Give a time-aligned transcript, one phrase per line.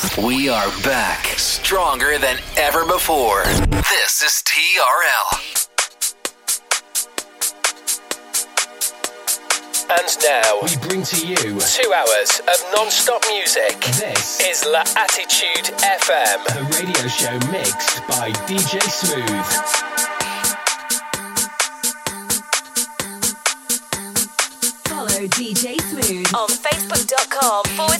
[0.00, 3.44] We are back, stronger than ever before.
[3.44, 5.50] This is TRL.
[9.90, 13.78] And now we bring to you two hours of non-stop music.
[14.00, 19.50] This is La Attitude FM, the radio show mixed by DJ Smooth.
[24.88, 27.99] Follow DJ Smooth on Facebook.com forward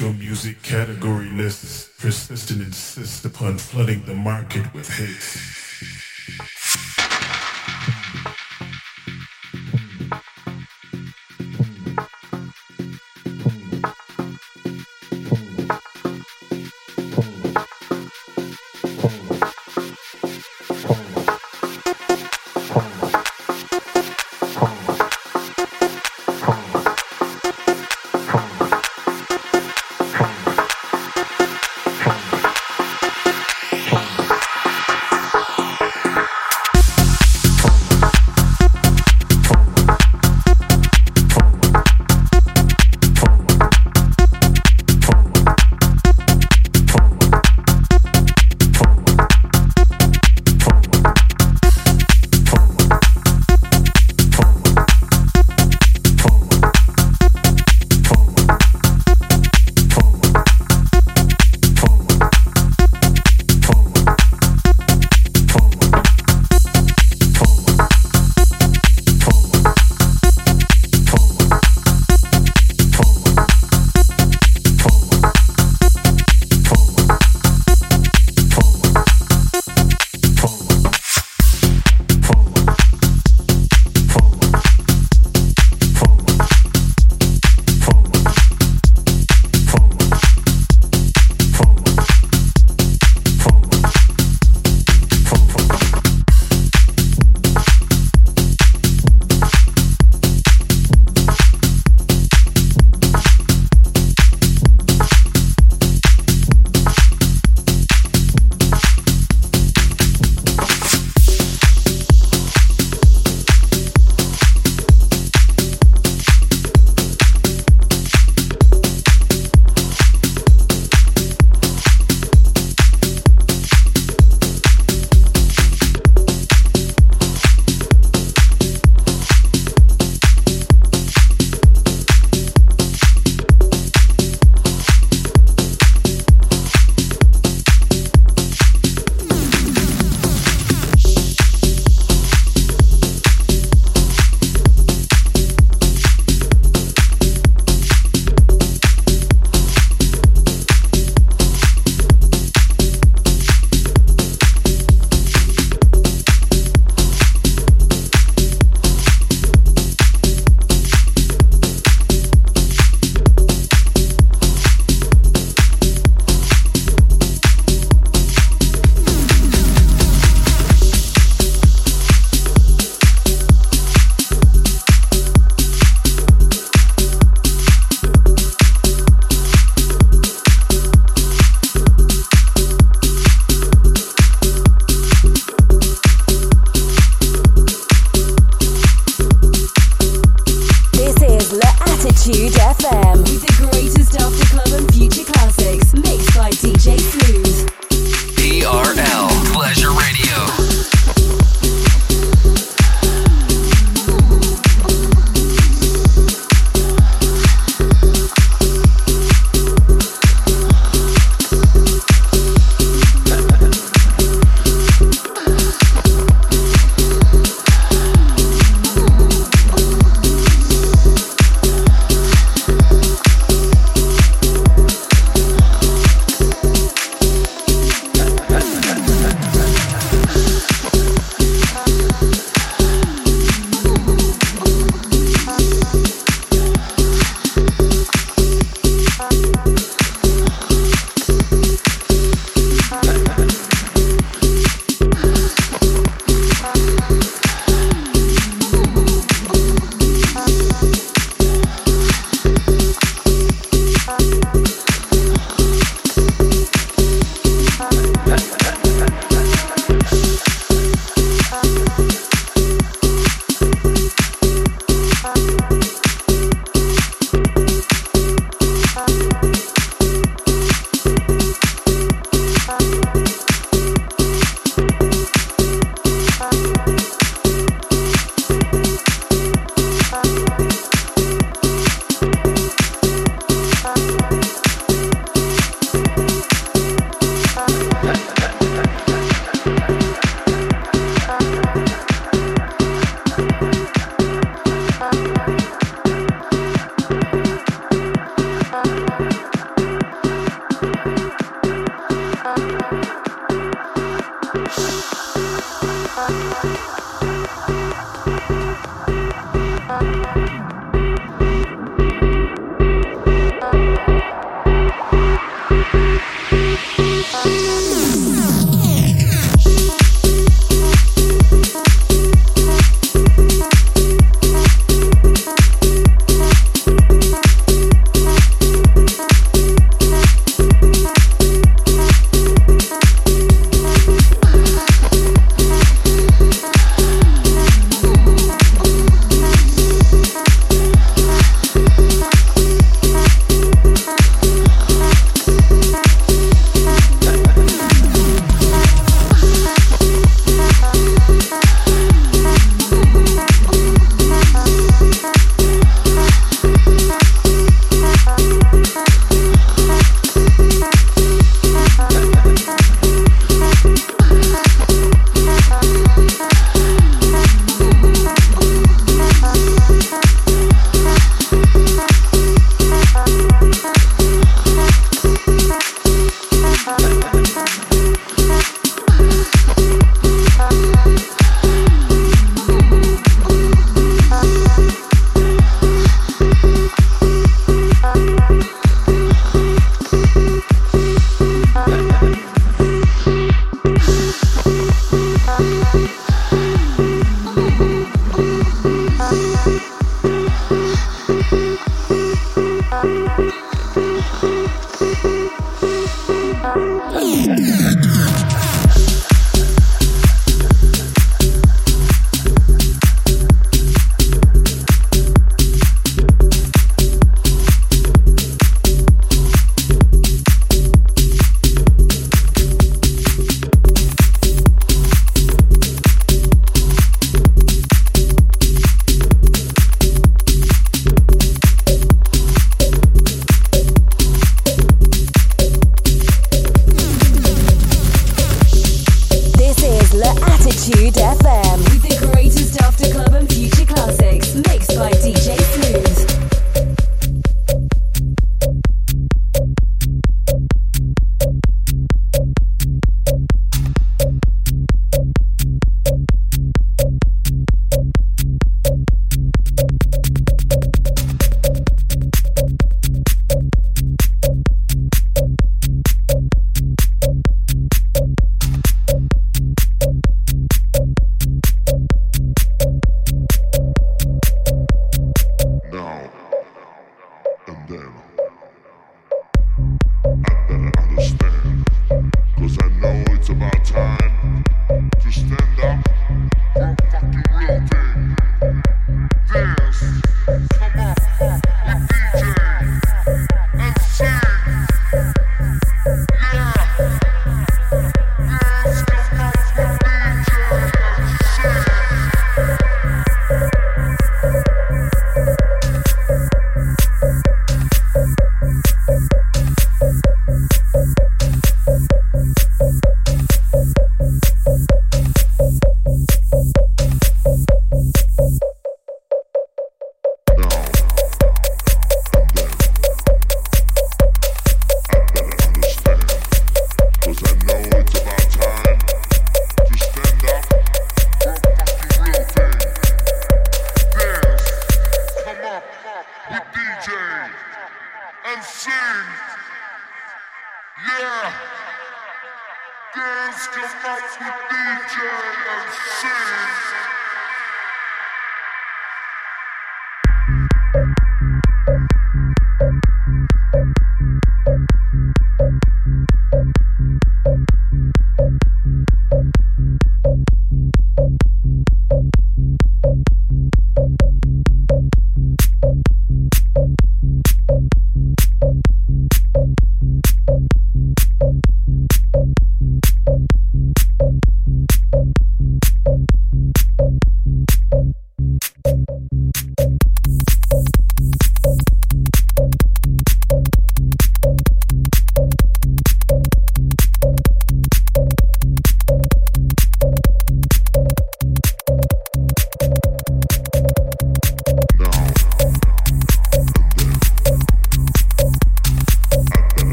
[0.00, 5.29] Electro music category lists persist and insist upon flooding the market with hits.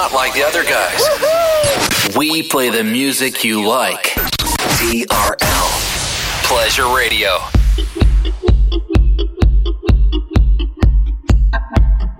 [0.00, 2.16] Not like the other guys.
[2.16, 4.14] We play the music you like.
[4.78, 5.68] TRL.
[6.44, 7.36] Pleasure Radio.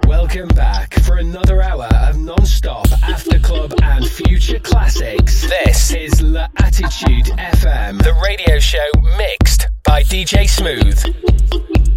[0.06, 5.48] Welcome back for another hour of non-stop after club and future classics.
[5.48, 11.89] This is La Attitude FM, the radio show mixed by DJ Smooth.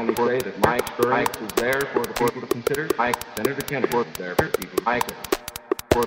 [0.00, 2.88] Only say that my experience is there for the people to consider.
[2.98, 4.78] I, Senator Kennedy, was there for people.
[4.86, 5.00] I
[5.90, 6.04] for,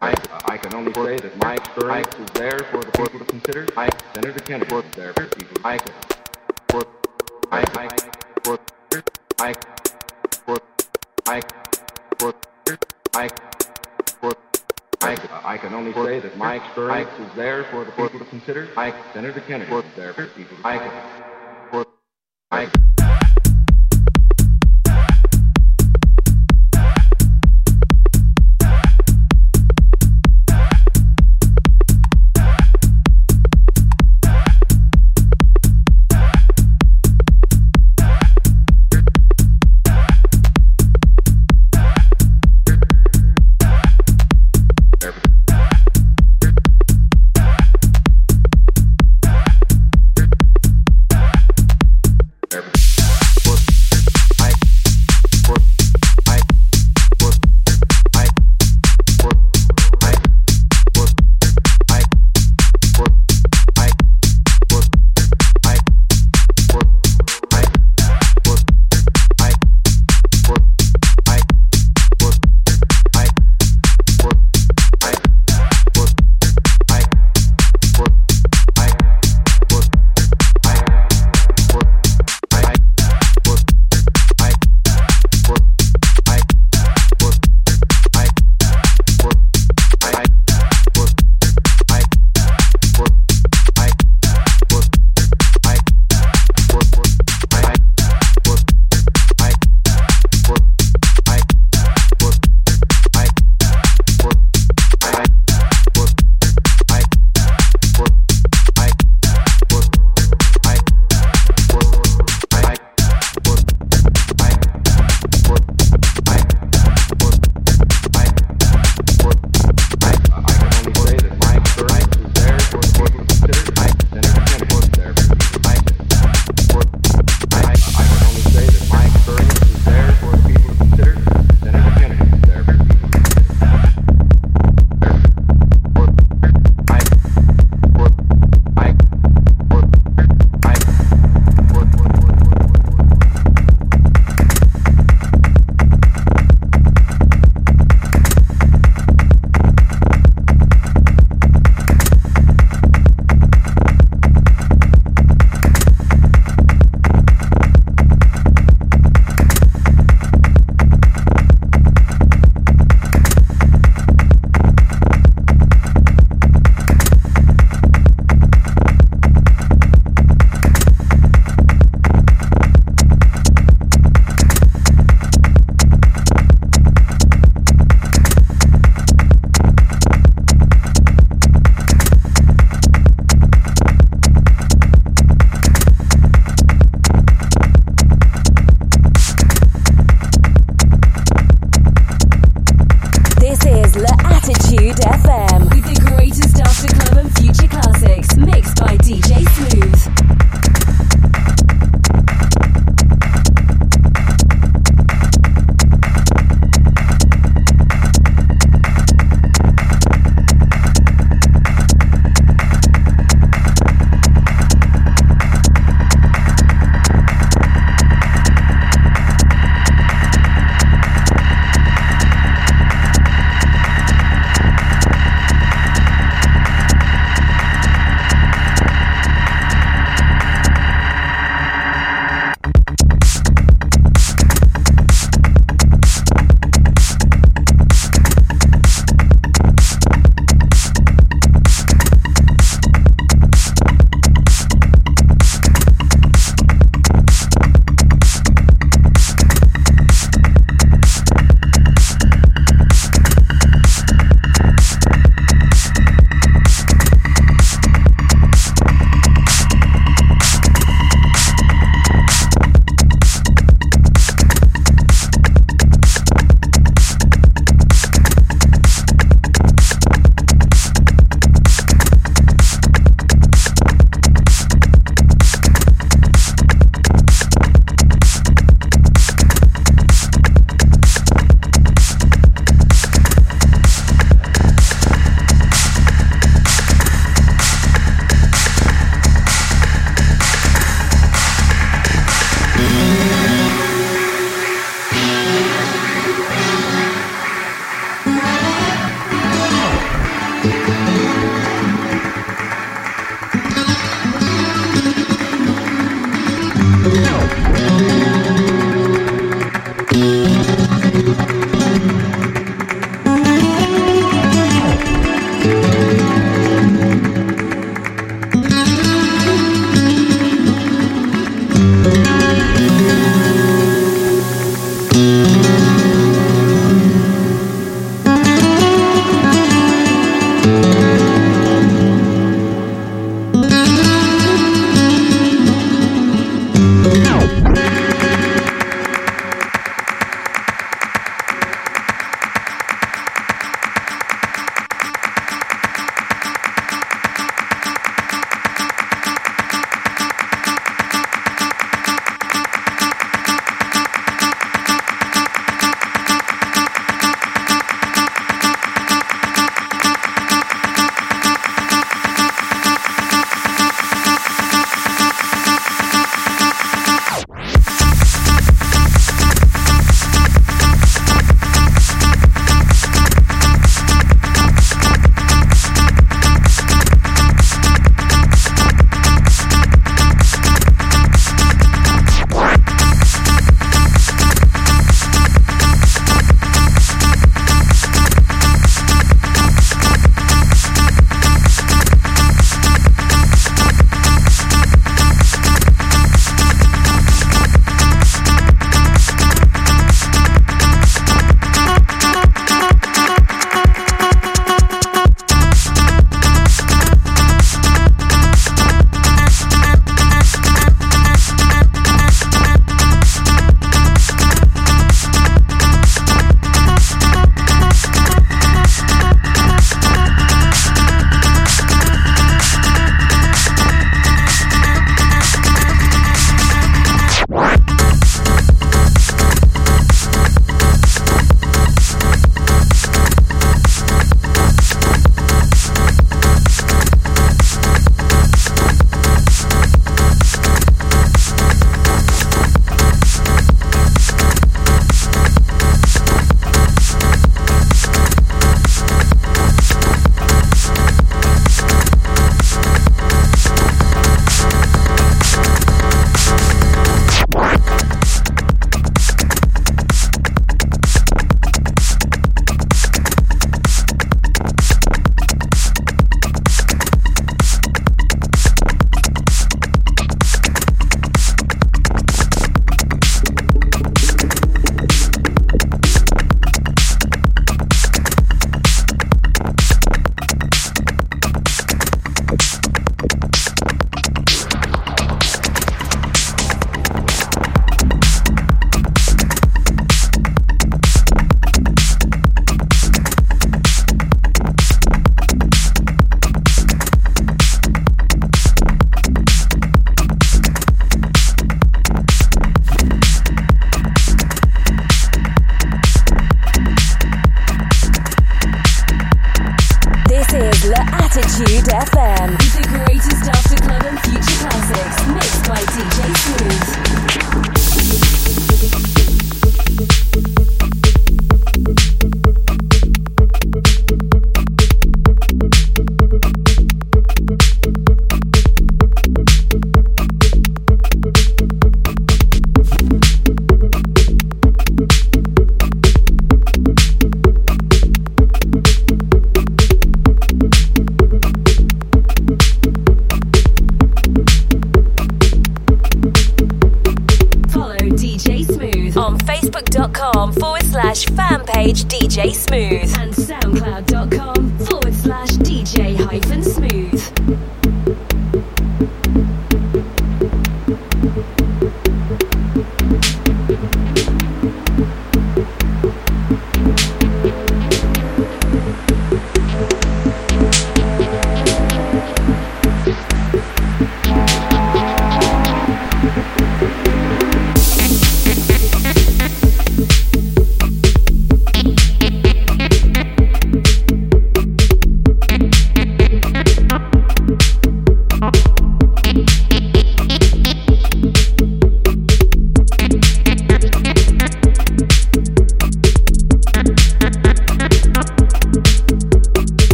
[0.00, 0.14] I,
[0.46, 3.66] I can only say that my experience is there for the people to consider.
[3.76, 5.58] I, Senator Kennedy, was there for people.
[5.62, 5.94] I can,
[6.68, 6.86] for,
[7.52, 7.88] I, I,
[8.44, 8.58] for,
[9.38, 9.52] I,
[10.46, 10.58] for,
[11.26, 11.42] I,
[12.18, 12.34] for,
[13.14, 13.28] I,
[14.20, 14.36] for,
[15.02, 18.68] I, I can only say that my experience is there for the people to consider.
[18.74, 20.56] I, Senator Kennedy, was there for people.
[20.64, 20.78] I
[21.70, 21.86] for,
[22.50, 22.97] I.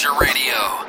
[0.00, 0.80] Pleasure Radio.